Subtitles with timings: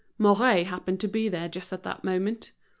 [0.17, 2.53] Mouret happened to be there, just at that moment.